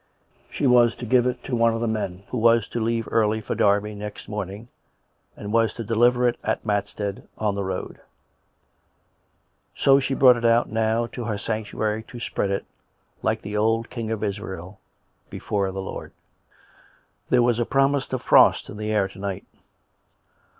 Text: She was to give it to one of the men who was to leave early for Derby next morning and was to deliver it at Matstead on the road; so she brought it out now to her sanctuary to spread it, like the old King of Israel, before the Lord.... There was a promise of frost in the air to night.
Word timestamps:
She 0.49 0.65
was 0.65 0.95
to 0.95 1.05
give 1.05 1.27
it 1.27 1.43
to 1.43 1.55
one 1.55 1.75
of 1.75 1.79
the 1.79 1.87
men 1.87 2.23
who 2.29 2.39
was 2.39 2.67
to 2.69 2.79
leave 2.79 3.07
early 3.11 3.39
for 3.39 3.53
Derby 3.53 3.93
next 3.93 4.27
morning 4.27 4.67
and 5.37 5.53
was 5.53 5.75
to 5.75 5.83
deliver 5.83 6.27
it 6.27 6.39
at 6.43 6.65
Matstead 6.65 7.27
on 7.37 7.53
the 7.53 7.63
road; 7.63 8.01
so 9.75 9.99
she 9.99 10.15
brought 10.15 10.37
it 10.37 10.43
out 10.43 10.71
now 10.71 11.05
to 11.05 11.25
her 11.25 11.37
sanctuary 11.37 12.01
to 12.07 12.19
spread 12.19 12.49
it, 12.49 12.65
like 13.21 13.43
the 13.43 13.55
old 13.55 13.91
King 13.91 14.09
of 14.09 14.23
Israel, 14.23 14.79
before 15.29 15.71
the 15.71 15.83
Lord.... 15.83 16.11
There 17.29 17.43
was 17.43 17.59
a 17.59 17.63
promise 17.67 18.11
of 18.11 18.23
frost 18.23 18.69
in 18.71 18.77
the 18.77 18.91
air 18.91 19.07
to 19.07 19.19
night. 19.19 19.45